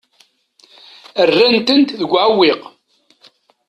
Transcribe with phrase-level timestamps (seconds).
[1.29, 2.61] Rran-tent deg uɛewwiq.